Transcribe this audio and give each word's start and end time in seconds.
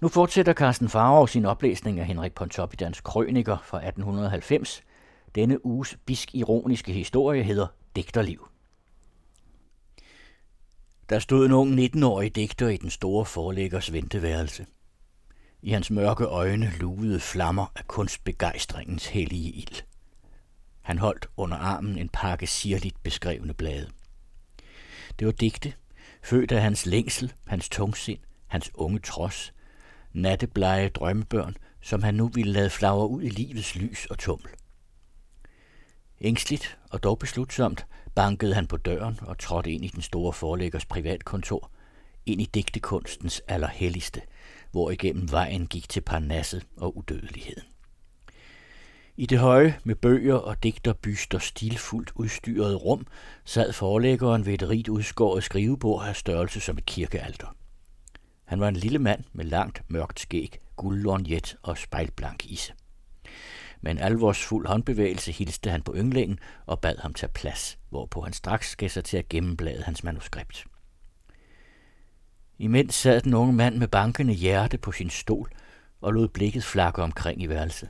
Nu 0.00 0.08
fortsætter 0.08 0.52
Carsten 0.52 0.88
Farov 0.88 1.28
sin 1.28 1.44
oplæsning 1.44 2.00
af 2.00 2.06
Henrik 2.06 2.34
Pontoppidans 2.34 3.00
krøniker 3.00 3.56
fra 3.64 3.76
1890. 3.78 4.82
Denne 5.34 5.66
uges 5.66 5.98
bisk-ironiske 6.06 6.92
historie 6.92 7.42
hedder 7.42 7.66
Digterliv. 7.96 8.48
Der 11.08 11.18
stod 11.18 11.46
en 11.46 11.52
ung 11.52 11.78
19-årig 11.80 12.34
digter 12.36 12.68
i 12.68 12.76
den 12.76 12.90
store 12.90 13.24
forlæggers 13.24 13.92
venteværelse. 13.92 14.66
I 15.62 15.70
hans 15.70 15.90
mørke 15.90 16.24
øjne 16.24 16.72
lugede 16.80 17.20
flammer 17.20 17.66
af 17.76 17.86
kunstbegejstringens 17.86 19.06
hellige 19.06 19.50
ild. 19.50 19.82
Han 20.80 20.98
holdt 20.98 21.26
under 21.36 21.56
armen 21.56 21.98
en 21.98 22.08
pakke 22.08 22.46
sirligt 22.46 23.02
beskrevne 23.02 23.54
blade. 23.54 23.90
Det 25.18 25.26
var 25.26 25.32
digte, 25.32 25.72
født 26.22 26.52
af 26.52 26.62
hans 26.62 26.86
længsel, 26.86 27.32
hans 27.46 27.68
tungsind, 27.68 28.18
hans 28.46 28.70
unge 28.74 28.98
trods, 28.98 29.52
nattebleje 30.18 30.88
drømmebørn, 30.88 31.56
som 31.80 32.02
han 32.02 32.14
nu 32.14 32.28
ville 32.28 32.52
lade 32.52 32.70
flagre 32.70 33.08
ud 33.08 33.22
i 33.22 33.28
livets 33.28 33.76
lys 33.76 34.06
og 34.06 34.18
tummel. 34.18 34.50
Ængstligt 36.20 36.78
og 36.90 37.02
dog 37.02 37.18
beslutsomt 37.18 37.86
bankede 38.14 38.54
han 38.54 38.66
på 38.66 38.76
døren 38.76 39.18
og 39.22 39.38
trådte 39.38 39.72
ind 39.72 39.84
i 39.84 39.88
den 39.88 40.02
store 40.02 40.32
forlæggers 40.32 40.86
privatkontor, 40.86 41.70
ind 42.26 42.40
i 42.40 42.50
digtekunstens 42.54 43.42
allerhelligste, 43.48 44.20
hvor 44.70 44.90
igennem 44.90 45.30
vejen 45.30 45.66
gik 45.66 45.88
til 45.88 46.00
parnasset 46.00 46.66
og 46.76 46.96
udødeligheden. 46.96 47.62
I 49.16 49.26
det 49.26 49.38
høje 49.38 49.78
med 49.84 49.94
bøger 49.94 50.34
og 50.34 50.62
digterbyster 50.62 51.38
stilfuldt 51.38 52.12
udstyret 52.14 52.84
rum 52.84 53.06
sad 53.44 53.72
forlæggeren 53.72 54.46
ved 54.46 54.54
et 54.54 54.68
rigt 54.68 54.88
udskåret 54.88 55.44
skrivebord 55.44 56.06
af 56.06 56.16
størrelse 56.16 56.60
som 56.60 56.78
et 56.78 56.86
kirkealter. 56.86 57.57
Han 58.48 58.60
var 58.60 58.68
en 58.68 58.76
lille 58.76 58.98
mand 58.98 59.24
med 59.32 59.44
langt, 59.44 59.82
mørkt 59.88 60.20
skæg, 60.20 60.58
guldlornjet 60.76 61.56
og 61.62 61.78
spejlblank 61.78 62.46
isse. 62.46 62.72
Med 63.80 63.92
en 63.92 63.98
alvorsfuld 63.98 64.66
håndbevægelse 64.66 65.32
hilste 65.32 65.70
han 65.70 65.82
på 65.82 65.94
ynglingen 65.96 66.38
og 66.66 66.80
bad 66.80 66.96
ham 66.98 67.14
tage 67.14 67.32
plads, 67.32 67.78
hvorpå 67.88 68.20
han 68.20 68.32
straks 68.32 68.76
gav 68.76 68.88
sig 68.88 69.04
til 69.04 69.16
at 69.16 69.28
gennemblade 69.28 69.82
hans 69.82 70.04
manuskript. 70.04 70.64
Imens 72.58 72.94
sad 72.94 73.20
den 73.20 73.34
unge 73.34 73.52
mand 73.52 73.76
med 73.76 73.88
bankende 73.88 74.34
hjerte 74.34 74.78
på 74.78 74.92
sin 74.92 75.10
stol 75.10 75.50
og 76.00 76.12
lod 76.12 76.28
blikket 76.28 76.64
flakke 76.64 77.02
omkring 77.02 77.42
i 77.42 77.46
værelset. 77.46 77.88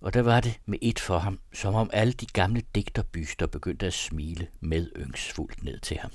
Og 0.00 0.14
der 0.14 0.22
var 0.22 0.40
det 0.40 0.60
med 0.66 0.78
et 0.82 1.00
for 1.00 1.18
ham, 1.18 1.38
som 1.52 1.74
om 1.74 1.90
alle 1.92 2.12
de 2.12 2.26
gamle 2.26 2.62
digterbyster 2.74 3.46
begyndte 3.46 3.86
at 3.86 3.92
smile 3.92 4.46
med 4.60 4.90
yngsfuldt 4.96 5.64
ned 5.64 5.78
til 5.78 5.98
ham. 5.98 6.10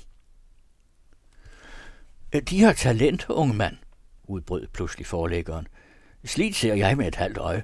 Øh, 2.34 2.42
de 2.42 2.62
har 2.62 2.72
talent, 2.72 3.26
unge 3.28 3.54
mand, 3.54 3.76
udbrød 4.24 4.66
pludselig 4.72 5.06
forlæggeren. 5.06 5.66
Slidt 6.24 6.56
ser 6.56 6.74
jeg 6.74 6.96
med 6.96 7.06
et 7.06 7.14
halvt 7.14 7.38
øje. 7.38 7.62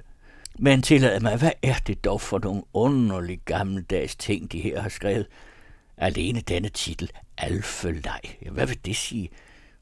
Men 0.59 0.81
tillad 0.81 1.19
mig, 1.19 1.37
hvad 1.37 1.51
er 1.63 1.75
det 1.87 2.05
dog 2.05 2.21
for 2.21 2.39
nogle 2.39 2.63
underlige 2.73 3.41
gammeldags 3.45 4.15
ting, 4.15 4.51
de 4.51 4.61
her 4.61 4.81
har 4.81 4.89
skrevet? 4.89 5.27
Alene 5.97 6.41
denne 6.41 6.69
titel, 6.69 7.11
Alfelej. 7.37 8.21
Hvad 8.51 8.67
vil 8.67 8.85
det 8.85 8.95
sige? 8.95 9.29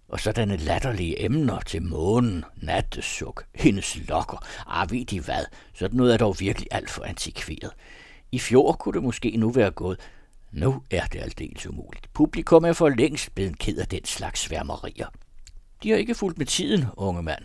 Og 0.07 0.19
sådanne 0.19 0.57
latterlige 0.57 1.25
emner 1.25 1.59
til 1.59 1.81
månen, 1.81 2.43
nattesuk, 2.55 3.45
hendes 3.55 3.97
lokker. 4.07 4.45
Ah, 4.67 4.91
ved 4.91 5.05
de 5.05 5.19
hvad? 5.19 5.45
Sådan 5.73 5.97
noget 5.97 6.13
er 6.13 6.17
dog 6.17 6.35
virkelig 6.39 6.67
alt 6.71 6.89
for 6.89 7.03
antikveret. 7.03 7.71
I 8.31 8.39
fjor 8.39 8.71
kunne 8.71 8.93
det 8.93 9.03
måske 9.03 9.37
nu 9.37 9.49
være 9.49 9.71
gået. 9.71 9.99
Nu 10.55 10.83
er 10.91 11.05
det 11.05 11.19
aldeles 11.19 11.67
umuligt. 11.67 12.09
Publikum 12.13 12.65
er 12.65 12.73
for 12.73 12.89
længst 12.89 13.35
blevet 13.35 13.59
ked 13.59 13.77
af 13.77 13.87
den 13.87 14.05
slags 14.05 14.39
sværmerier. 14.39 15.07
De 15.83 15.89
har 15.89 15.97
ikke 15.97 16.15
fulgt 16.15 16.37
med 16.37 16.45
tiden, 16.45 16.85
unge 16.97 17.23
mand. 17.23 17.43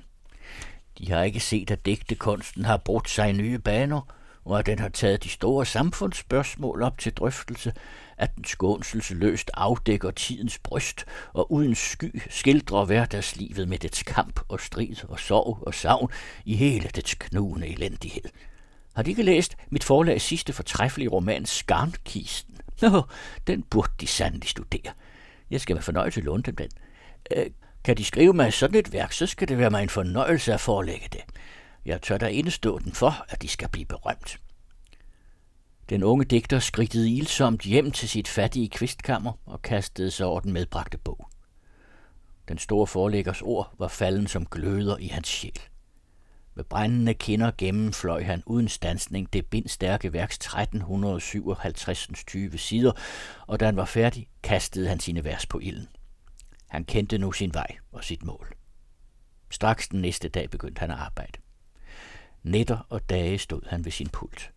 De 0.98 1.12
har 1.12 1.22
ikke 1.22 1.40
set, 1.40 1.70
at 1.70 1.86
digtekunsten 1.86 2.64
har 2.64 2.76
brudt 2.76 3.10
sig 3.10 3.28
i 3.28 3.32
nye 3.32 3.58
baner, 3.58 4.00
og 4.44 4.58
at 4.58 4.66
den 4.66 4.78
har 4.78 4.88
taget 4.88 5.24
de 5.24 5.28
store 5.28 5.66
samfundsspørgsmål 5.66 6.82
op 6.82 6.98
til 6.98 7.12
drøftelse, 7.12 7.72
at 8.16 8.36
den 8.36 8.44
skånselsløst 8.44 9.50
afdækker 9.54 10.10
tidens 10.10 10.58
bryst 10.58 11.04
og 11.32 11.52
uden 11.52 11.74
sky 11.74 12.22
skildrer 12.30 12.84
hverdagslivet 12.84 13.68
med 13.68 13.78
dets 13.78 14.02
kamp 14.02 14.40
og 14.48 14.60
strid 14.60 15.04
og 15.08 15.20
sorg 15.20 15.58
og 15.66 15.74
savn 15.74 16.10
i 16.44 16.56
hele 16.56 16.90
dets 16.94 17.14
knugende 17.14 17.68
elendighed. 17.68 18.24
Har 18.96 19.02
de 19.02 19.10
ikke 19.10 19.22
læst 19.22 19.56
mit 19.70 19.84
forlags 19.84 20.24
sidste 20.24 20.52
fortræffelige 20.52 21.10
roman 21.10 21.46
Skarnkisten? 21.46 22.58
Nå, 22.82 23.02
den 23.46 23.62
burde 23.62 23.92
de 24.00 24.06
sandelig 24.06 24.48
studere. 24.48 24.92
Jeg 25.50 25.60
skal 25.60 25.74
med 25.74 25.82
fornøjelse 25.82 26.20
låne 26.20 26.42
dem 26.42 26.56
den. 26.56 26.68
Øh, 27.36 27.46
kan 27.84 27.96
de 27.96 28.04
skrive 28.04 28.32
mig 28.32 28.52
sådan 28.52 28.78
et 28.80 28.92
værk, 28.92 29.12
så 29.12 29.26
skal 29.26 29.48
det 29.48 29.58
være 29.58 29.70
mig 29.70 29.82
en 29.82 29.88
fornøjelse 29.88 30.54
at 30.54 30.60
forelægge 30.60 31.08
det. 31.12 31.20
Jeg 31.84 32.02
tør 32.02 32.18
da 32.18 32.26
indestå 32.26 32.78
den 32.78 32.92
for, 32.92 33.24
at 33.28 33.42
de 33.42 33.48
skal 33.48 33.68
blive 33.68 33.86
berømt. 33.86 34.40
Den 35.88 36.02
unge 36.02 36.24
digter 36.24 36.58
skridtede 36.58 37.10
ilsomt 37.10 37.62
hjem 37.62 37.90
til 37.90 38.08
sit 38.08 38.28
fattige 38.28 38.68
kvistkammer 38.68 39.32
og 39.46 39.62
kastede 39.62 40.10
sig 40.10 40.26
over 40.26 40.40
den 40.40 40.52
medbragte 40.52 40.98
bog. 40.98 41.28
Den 42.48 42.58
store 42.58 42.86
forlæggers 42.86 43.42
ord 43.42 43.74
var 43.78 43.88
falden 43.88 44.26
som 44.26 44.46
gløder 44.46 44.96
i 44.96 45.06
hans 45.06 45.28
sjæl. 45.28 45.60
Med 46.60 46.64
brændende 46.64 47.14
kinder 47.14 47.50
gennemfløj 47.58 48.22
han 48.22 48.42
uden 48.46 48.68
stansning 48.68 49.32
det 49.32 49.46
bindstærke 49.46 50.12
værks 50.12 50.34
1357 50.36 52.08
20 52.26 52.58
sider, 52.58 52.92
og 53.46 53.60
da 53.60 53.64
han 53.64 53.76
var 53.76 53.84
færdig, 53.84 54.28
kastede 54.42 54.88
han 54.88 55.00
sine 55.00 55.24
vers 55.24 55.46
på 55.46 55.58
ilden. 55.58 55.88
Han 56.68 56.84
kendte 56.84 57.18
nu 57.18 57.32
sin 57.32 57.54
vej 57.54 57.76
og 57.92 58.04
sit 58.04 58.24
mål. 58.24 58.54
Straks 59.50 59.88
den 59.88 60.00
næste 60.00 60.28
dag 60.28 60.50
begyndte 60.50 60.80
han 60.80 60.90
at 60.90 60.96
arbejde. 60.96 61.38
Nætter 62.42 62.86
og 62.88 63.10
dage 63.10 63.38
stod 63.38 63.62
han 63.68 63.84
ved 63.84 63.92
sin 63.92 64.08
pult. 64.08 64.52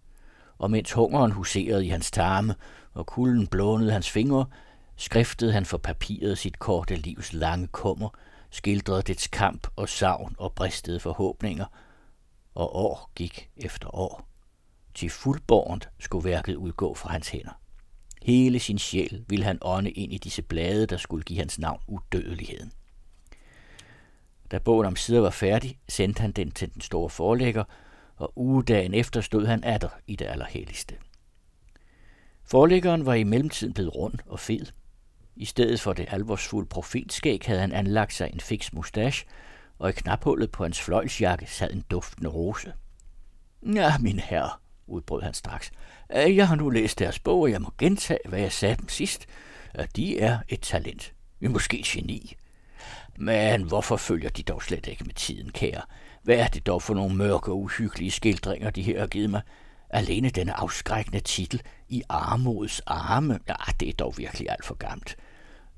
Og 0.57 0.71
mens 0.71 0.91
hungeren 0.91 1.31
huserede 1.31 1.85
i 1.85 1.89
hans 1.89 2.11
tarme 2.11 2.55
og 2.93 3.05
kulden 3.05 3.47
blånede 3.47 3.91
hans 3.91 4.09
fingre, 4.09 4.45
skriftede 4.95 5.53
han 5.53 5.65
for 5.65 5.77
papiret 5.77 6.37
sit 6.37 6.59
korte 6.59 6.95
livs 6.95 7.33
lange 7.33 7.67
kummer, 7.67 8.09
skildrede 8.49 9.01
dets 9.01 9.27
kamp 9.27 9.67
og 9.75 9.89
savn 9.89 10.35
og 10.37 10.53
bristede 10.53 10.99
forhåbninger, 10.99 11.65
og 12.55 12.75
år 12.75 13.11
gik 13.15 13.49
efter 13.57 13.95
år. 13.95 14.27
Til 14.93 15.09
fuldborgent 15.09 15.89
skulle 15.99 16.29
værket 16.29 16.55
udgå 16.55 16.93
fra 16.93 17.11
hans 17.11 17.29
hænder. 17.29 17.59
Hele 18.21 18.59
sin 18.59 18.79
sjæl 18.79 19.25
ville 19.27 19.45
han 19.45 19.57
ånde 19.61 19.91
ind 19.91 20.13
i 20.13 20.17
disse 20.17 20.41
blade, 20.41 20.85
der 20.85 20.97
skulle 20.97 21.23
give 21.23 21.39
hans 21.39 21.59
navn 21.59 21.81
udødeligheden. 21.87 22.71
Da 24.51 24.59
bogen 24.59 24.85
om 24.85 24.95
sider 24.95 25.21
var 25.21 25.29
færdig, 25.29 25.79
sendte 25.89 26.21
han 26.21 26.31
den 26.31 26.51
til 26.51 26.73
den 26.73 26.81
store 26.81 27.09
forlægger, 27.09 27.63
og 28.15 28.33
ugedagen 28.35 28.93
efter 28.93 29.21
stod 29.21 29.45
han 29.45 29.63
atter 29.63 29.89
i 30.07 30.15
det 30.15 30.25
allerhelligste. 30.25 30.95
Forlæggeren 32.43 33.05
var 33.05 33.13
i 33.13 33.23
mellemtiden 33.23 33.73
blevet 33.73 33.95
rund 33.95 34.13
og 34.25 34.39
fed. 34.39 34.65
I 35.35 35.45
stedet 35.45 35.81
for 35.81 35.93
det 35.93 36.05
alvorsfulde 36.09 36.69
profetskæg 36.69 37.41
havde 37.45 37.59
han 37.59 37.71
anlagt 37.71 38.13
sig 38.13 38.29
en 38.33 38.39
fix 38.39 38.73
mustache, 38.73 39.25
og 39.79 39.89
i 39.89 39.93
knaphullet 39.93 40.51
på 40.51 40.63
hans 40.63 40.81
fløjlsjakke 40.81 41.45
sad 41.47 41.71
en 41.71 41.83
duftende 41.91 42.29
rose. 42.29 42.73
Ja, 43.73 43.97
min 43.97 44.19
herre, 44.19 44.49
udbrød 44.87 45.21
han 45.21 45.33
straks. 45.33 45.71
Øh, 46.15 46.35
jeg 46.35 46.47
har 46.47 46.55
nu 46.55 46.69
læst 46.69 46.99
deres 46.99 47.19
bog, 47.19 47.41
og 47.41 47.51
jeg 47.51 47.61
må 47.61 47.71
gentage, 47.77 48.19
hvad 48.25 48.39
jeg 48.39 48.51
sagde 48.51 48.75
dem 48.75 48.89
sidst. 48.89 49.25
At 49.73 49.95
de 49.95 50.19
er 50.19 50.37
et 50.49 50.61
talent. 50.61 51.13
Vi 51.39 51.47
måske 51.47 51.83
geni. 51.85 52.35
Men 53.17 53.63
hvorfor 53.63 53.97
følger 53.97 54.29
de 54.29 54.43
dog 54.43 54.63
slet 54.63 54.87
ikke 54.87 55.03
med 55.03 55.13
tiden, 55.13 55.51
kære? 55.51 55.81
Hvad 56.23 56.35
er 56.35 56.47
det 56.47 56.65
dog 56.65 56.81
for 56.81 56.93
nogle 56.93 57.15
mørke 57.15 57.51
og 57.51 57.59
uhyggelige 57.59 58.11
skildringer, 58.11 58.69
de 58.69 58.81
her 58.81 58.99
har 58.99 59.07
givet 59.07 59.29
mig? 59.29 59.41
Alene 59.89 60.29
denne 60.29 60.53
afskrækkende 60.53 61.19
titel, 61.19 61.61
I 61.89 62.03
armods 62.09 62.79
arme, 62.79 63.39
ja, 63.47 63.53
det 63.79 63.89
er 63.89 63.93
dog 63.93 64.13
virkelig 64.17 64.49
alt 64.49 64.65
for 64.65 64.75
gammelt. 64.75 65.15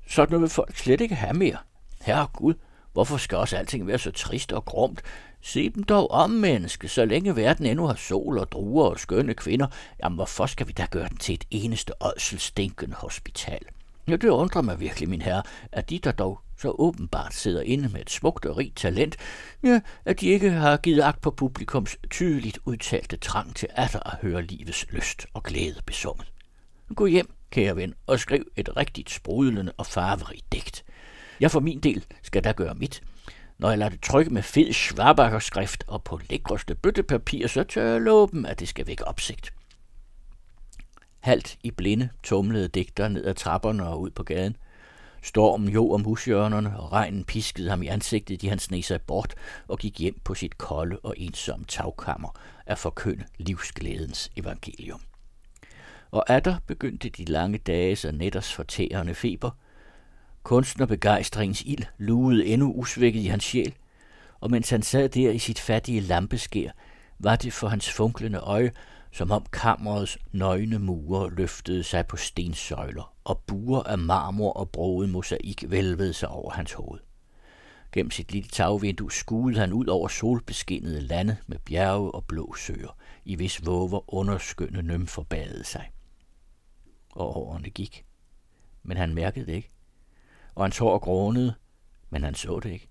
Sådan 0.08 0.40
vil 0.40 0.48
folk 0.48 0.76
slet 0.76 1.00
ikke 1.00 1.14
have 1.14 1.34
mere. 1.34 1.56
Herre 2.00 2.26
Gud, 2.32 2.54
hvorfor 2.96 3.16
skal 3.16 3.38
også 3.38 3.56
alting 3.56 3.86
være 3.86 3.98
så 3.98 4.10
trist 4.10 4.52
og 4.52 4.64
grumt? 4.64 5.02
Se 5.42 5.70
dem 5.70 5.82
dog 5.82 6.10
om, 6.10 6.30
menneske, 6.30 6.88
så 6.88 7.04
længe 7.04 7.36
verden 7.36 7.66
endnu 7.66 7.86
har 7.86 7.94
sol 7.94 8.38
og 8.38 8.52
druer 8.52 8.84
og 8.90 9.00
skønne 9.00 9.34
kvinder. 9.34 9.66
Jamen, 10.02 10.16
hvorfor 10.16 10.46
skal 10.46 10.68
vi 10.68 10.72
da 10.72 10.86
gøre 10.90 11.08
den 11.08 11.16
til 11.16 11.34
et 11.34 11.44
eneste 11.50 11.92
ådselstinkende 12.00 12.94
hospital? 12.94 13.60
Ja, 14.08 14.16
det 14.16 14.28
undrer 14.28 14.62
mig 14.62 14.80
virkelig, 14.80 15.08
min 15.08 15.22
herre, 15.22 15.42
at 15.72 15.90
de, 15.90 15.98
der 15.98 16.12
dog 16.12 16.40
så 16.58 16.74
åbenbart 16.78 17.34
sidder 17.34 17.62
inde 17.62 17.88
med 17.88 18.00
et 18.00 18.10
smukt 18.10 18.46
og 18.46 18.56
rigt 18.56 18.76
talent, 18.76 19.16
ja, 19.62 19.80
at 20.04 20.20
de 20.20 20.26
ikke 20.26 20.50
har 20.50 20.76
givet 20.76 21.02
agt 21.02 21.20
på 21.20 21.30
publikums 21.30 21.96
tydeligt 22.10 22.58
udtalte 22.64 23.16
trang 23.16 23.56
til 23.56 23.68
atter 23.72 24.12
at 24.12 24.18
høre 24.22 24.42
livets 24.42 24.86
lyst 24.90 25.26
og 25.34 25.42
glæde 25.42 25.80
besunget. 25.86 26.32
Gå 26.94 27.06
hjem, 27.06 27.32
kære 27.50 27.76
ven, 27.76 27.94
og 28.06 28.20
skriv 28.20 28.44
et 28.56 28.76
rigtigt 28.76 29.10
sprudlende 29.10 29.72
og 29.76 29.86
farverigt 29.86 30.52
digt. 30.52 30.84
Jeg 31.40 31.50
for 31.50 31.60
min 31.60 31.80
del 31.80 32.04
skal 32.22 32.44
da 32.44 32.52
gøre 32.52 32.74
mit. 32.74 33.02
Når 33.58 33.68
jeg 33.68 33.78
lader 33.78 33.90
det 33.90 34.02
trykke 34.02 34.30
med 34.30 34.42
fed 34.42 34.72
schwabakkerskrift 34.72 35.84
og 35.86 36.04
på 36.04 36.20
lækreste 36.30 36.74
bøttepapir, 36.74 37.46
så 37.46 37.64
tør 37.64 37.92
jeg 37.92 38.00
love 38.00 38.28
dem, 38.32 38.44
at 38.44 38.60
det 38.60 38.68
skal 38.68 38.86
vække 38.86 39.08
opsigt. 39.08 39.52
Halt 41.20 41.58
i 41.62 41.70
blinde 41.70 42.08
tumlede 42.22 42.68
digter 42.68 43.08
ned 43.08 43.24
ad 43.24 43.34
trapperne 43.34 43.86
og 43.86 44.00
ud 44.00 44.10
på 44.10 44.22
gaden. 44.22 44.56
Stormen 45.22 45.68
jo 45.68 45.90
om 45.92 46.04
hushjørnerne, 46.04 46.80
og 46.80 46.92
regnen 46.92 47.24
piskede 47.24 47.70
ham 47.70 47.82
i 47.82 47.86
ansigtet, 47.86 48.40
de 48.40 48.48
han 48.48 48.58
sneg 48.58 48.84
sig 48.84 49.02
bort 49.02 49.34
og 49.68 49.78
gik 49.78 49.98
hjem 49.98 50.20
på 50.24 50.34
sit 50.34 50.58
kolde 50.58 50.98
og 51.02 51.14
ensomme 51.16 51.64
tagkammer 51.64 52.38
at 52.66 52.78
forkynde 52.78 53.24
livsglædens 53.38 54.30
evangelium. 54.36 55.00
Og 56.10 56.30
atter 56.30 56.56
begyndte 56.66 57.08
de 57.08 57.24
lange 57.24 57.58
dages 57.58 58.04
og 58.04 58.14
nætters 58.14 58.52
fortærende 58.52 59.14
feber. 59.14 59.50
Kunstnerbegejstringens 60.46 61.62
ild 61.62 61.84
lugede 61.98 62.46
endnu 62.46 62.72
usvækket 62.72 63.20
i 63.20 63.26
hans 63.26 63.44
sjæl, 63.44 63.74
og 64.40 64.50
mens 64.50 64.70
han 64.70 64.82
sad 64.82 65.08
der 65.08 65.30
i 65.30 65.38
sit 65.38 65.60
fattige 65.60 66.00
lampeskær, 66.00 66.70
var 67.18 67.36
det 67.36 67.52
for 67.52 67.68
hans 67.68 67.92
funklende 67.92 68.38
øje, 68.38 68.72
som 69.12 69.30
om 69.30 69.46
kammerets 69.52 70.18
nøgne 70.32 70.78
mure 70.78 71.30
løftede 71.30 71.82
sig 71.82 72.06
på 72.06 72.16
stensøjler, 72.16 73.14
og 73.24 73.42
buer 73.46 73.82
af 73.82 73.98
marmor 73.98 74.52
og 74.52 74.70
broet 74.70 75.08
mosaik 75.08 75.64
vælvede 75.68 76.12
sig 76.12 76.28
over 76.28 76.50
hans 76.50 76.72
hoved. 76.72 77.00
Gennem 77.92 78.10
sit 78.10 78.32
lille 78.32 78.48
tagvindue 78.48 79.12
skuede 79.12 79.58
han 79.58 79.72
ud 79.72 79.86
over 79.86 80.08
solbeskinnede 80.08 81.00
lande 81.00 81.36
med 81.46 81.58
bjerge 81.58 82.10
og 82.10 82.24
blå 82.24 82.54
søer, 82.54 82.96
i 83.24 83.34
hvis 83.34 83.66
våver 83.66 84.14
underskønne 84.14 84.82
nymfer 84.82 85.22
badede 85.22 85.64
sig. 85.64 85.90
Og 87.12 87.36
årene 87.36 87.70
gik, 87.70 88.04
men 88.82 88.96
han 88.96 89.14
mærkede 89.14 89.46
det 89.46 89.52
ikke. 89.52 89.75
Og 90.56 90.64
hans 90.64 90.78
hår 90.78 90.98
grånede, 90.98 91.54
men 92.10 92.22
han 92.22 92.34
så 92.34 92.60
det 92.60 92.70
ikke. 92.70 92.88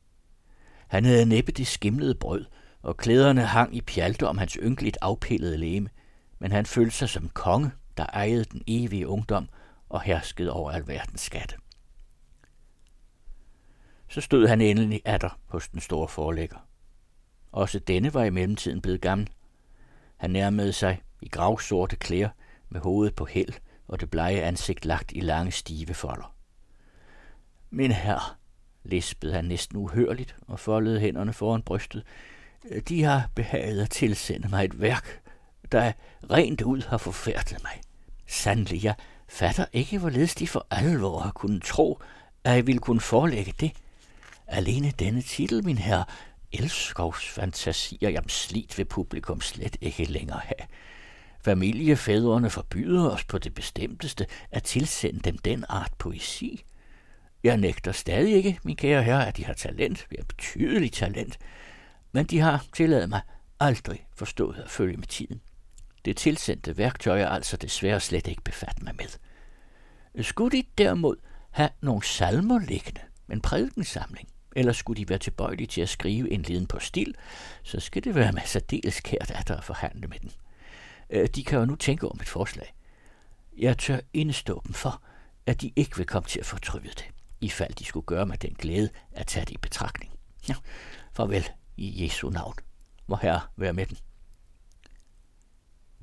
Han 0.88 1.06
havde 1.06 1.26
næppe 1.26 1.52
det 1.52 1.68
skimlede 1.68 2.16
brød, 2.16 2.46
og 2.82 2.98
klæderne 2.98 3.46
hang 3.46 3.76
i 3.76 3.82
pjalte 3.82 4.28
om 4.28 4.38
hans 4.38 4.54
ynkeligt 4.54 4.98
afpillede 5.02 5.58
læme, 5.58 5.90
men 6.40 6.52
han 6.52 6.66
følte 6.66 6.96
sig 6.96 7.10
som 7.10 7.30
konge, 7.30 7.72
der 7.98 8.06
ejede 8.06 8.44
den 8.44 8.62
evige 8.68 9.08
ungdom 9.08 9.50
og 9.90 10.02
herskede 10.02 10.52
over 10.52 10.72
alverdens 10.72 11.22
skatte. 11.22 11.56
Så 14.10 14.22
stod 14.22 14.48
han 14.48 14.62
endelig 14.62 15.02
atter 15.06 15.40
hos 15.46 15.70
den 15.70 15.80
store 15.80 16.08
forlægger. 16.08 16.68
Også 17.52 17.80
denne 17.80 18.14
var 18.14 18.24
i 18.24 18.30
mellemtiden 18.30 18.82
blevet 18.82 19.02
gammel. 19.02 19.30
Han 20.18 20.30
nærmede 20.30 20.74
sig 20.74 21.02
i 21.22 21.28
gravsorte 21.28 21.96
klæder 21.96 22.30
med 22.70 22.82
hovedet 22.82 23.16
på 23.16 23.26
hæld 23.26 23.54
og 23.88 24.00
det 24.00 24.10
blege 24.10 24.44
ansigt 24.44 24.86
lagt 24.86 25.12
i 25.12 25.20
lange 25.20 25.52
stive 25.52 25.94
folder. 25.94 26.35
Min 27.70 27.92
herre, 27.92 28.36
lispede 28.84 29.34
han 29.34 29.46
næsten 29.46 29.78
uhørligt 29.78 30.36
og 30.48 30.60
foldede 30.60 31.00
hænderne 31.00 31.34
foran 31.34 31.62
brystet. 31.62 32.04
De 32.90 33.04
har 33.04 33.30
behaget 33.36 33.82
at 33.82 33.90
tilsende 33.90 34.50
mig 34.50 34.66
et 34.66 34.82
værk, 34.82 35.22
der 35.72 35.92
rent 36.30 36.62
ud 36.62 36.82
har 36.82 36.98
forfærdet 36.98 37.64
mig. 37.64 37.82
Sandelig, 38.28 38.84
jeg 38.84 38.96
fatter 39.28 39.66
ikke, 39.74 40.00
hvorledes 40.00 40.36
de 40.36 40.48
for 40.48 40.68
alvor 40.72 41.20
har 41.20 41.32
kunnet 41.32 41.64
tro, 41.64 42.00
at 42.44 42.56
jeg 42.56 42.68
ville 42.68 42.80
kunne 42.80 43.00
forelægge 43.00 43.54
det. 43.60 43.72
Alene 44.48 44.92
denne 45.00 45.22
titel, 45.22 45.66
min 45.66 45.78
herre, 45.78 46.06
Elskovs 46.52 47.30
fantasier, 47.30 48.10
jamen 48.10 48.30
slidt 48.30 48.78
ved 48.78 48.86
publikum 48.86 49.42
slet 49.42 49.78
ikke 49.82 50.06
længere 50.06 50.40
have. 50.44 50.68
Familiefædrene 51.42 52.50
forbyder 52.50 53.10
os 53.10 53.24
på 53.24 53.38
det 53.38 53.54
bestemteste 53.54 54.26
at 54.52 54.64
tilsende 54.64 55.20
dem 55.20 55.38
den 55.38 55.66
art 55.70 55.92
poesi. 55.98 56.64
Jeg 57.46 57.58
nægter 57.58 57.92
stadig 57.92 58.34
ikke, 58.34 58.60
min 58.64 58.76
kære 58.76 59.04
herre, 59.04 59.28
at 59.28 59.38
de 59.38 59.46
har 59.46 59.54
talent, 59.54 60.08
vi 60.10 60.16
har 60.20 60.26
betydeligt 60.26 60.94
talent, 60.94 61.38
men 62.12 62.26
de 62.26 62.40
har, 62.40 62.66
tilladet 62.74 63.10
mig, 63.10 63.22
aldrig 63.60 64.08
forstået 64.16 64.56
at 64.56 64.70
følge 64.70 64.98
med 64.98 65.08
tiden. 65.08 65.42
Det 66.06 66.18
tilsendte 66.18 66.78
værktøj 66.78 67.22
er 67.22 67.28
altså 67.28 67.58
desværre 67.58 68.00
slet 68.00 68.28
ikke 68.28 68.42
befattet 68.42 68.84
mig 68.84 68.96
med. 68.96 69.06
Skulle 70.24 70.58
de 70.58 70.64
derimod 70.78 71.16
have 71.52 71.70
nogle 71.82 72.04
salmer 72.04 72.60
liggende, 72.60 73.02
en 73.32 73.42
prædikensamling, 73.42 74.30
eller 74.56 74.74
skulle 74.74 75.02
de 75.02 75.10
være 75.10 75.20
tilbøjelige 75.20 75.68
til 75.68 75.82
at 75.82 75.90
skrive 75.90 76.32
en 76.32 76.42
liden 76.42 76.68
på 76.68 76.80
stil, 76.80 77.16
så 77.64 77.80
skal 77.80 78.04
det 78.04 78.16
være 78.16 78.32
med 78.32 78.42
særdeles 78.46 79.00
kært 79.00 79.32
at 79.32 79.48
der 79.48 79.62
forhandle 79.62 80.08
med 80.08 80.20
den. 80.20 80.32
Øh, 81.10 81.28
de 81.36 81.44
kan 81.44 81.60
jo 81.60 81.66
nu 81.66 81.76
tænke 81.76 82.08
om 82.08 82.20
et 82.22 82.30
forslag. 82.30 82.74
Jeg 83.58 83.78
tør 83.78 84.00
indstå 84.14 84.62
dem 84.66 84.74
for, 84.74 85.02
at 85.46 85.62
de 85.62 85.72
ikke 85.76 85.98
vil 85.98 86.06
komme 86.06 86.28
til 86.28 86.40
at 86.40 86.46
fortryde 86.46 86.88
det, 86.88 87.15
i 87.46 87.50
fald 87.50 87.74
de 87.74 87.86
skulle 87.86 88.06
gøre 88.06 88.26
mig 88.26 88.42
den 88.42 88.54
glæde 88.54 88.90
at 89.12 89.28
tage 89.28 89.46
det 89.46 89.52
i 89.52 89.58
betragtning. 89.58 90.14
Ja, 90.50 90.56
farvel 91.14 91.50
i 91.78 92.04
Jesu 92.04 92.30
navn. 92.30 92.56
Må 93.08 93.16
Herre 93.16 93.42
være 93.56 93.74
med 93.74 93.86
den. 93.86 93.98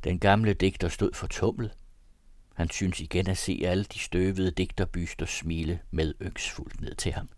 Den 0.05 0.19
gamle 0.19 0.55
digter 0.55 0.89
stod 0.89 1.12
fortumlet. 1.15 1.73
Han 2.55 2.71
synes 2.71 3.00
igen 3.00 3.29
at 3.29 3.39
se 3.39 3.62
alle 3.65 3.85
de 3.85 3.99
støvede 3.99 4.50
digterbyster 4.50 5.27
smile 5.27 5.81
med 5.91 6.15
yngsfuldt 6.23 6.81
ned 6.81 6.94
til 6.94 7.12
ham. 7.12 7.29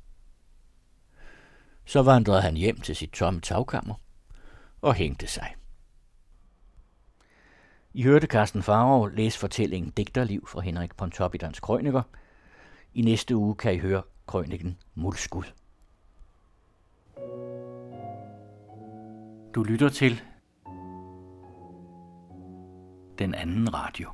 Så 1.85 2.03
vandrede 2.03 2.43
han 2.43 2.56
hjem 2.56 2.81
til 2.81 2.97
sit 2.97 3.11
tomme 3.11 3.41
tagkammer 3.41 3.95
og 4.81 4.95
hængte 4.95 5.27
sig. 5.27 5.55
I 7.95 8.03
hørte 8.03 8.27
Carsten 8.27 8.62
Farov 8.62 9.11
læse 9.11 9.39
fortællingen 9.39 9.91
Digterliv 9.91 10.47
fra 10.47 10.61
Henrik 10.61 10.97
Pontoppidans 10.97 11.61
Krøniker. 11.61 12.03
I 12.94 13.02
næste 13.02 13.37
uge 13.37 13.55
kan 13.55 13.75
I 13.75 13.79
høre 13.79 14.02
krøniken 14.26 14.79
Mulskud. 14.94 15.44
Du 19.55 19.62
lytter 19.62 19.88
til 19.88 20.23
den 23.19 23.35
anden 23.35 23.75
radio. 23.75 24.11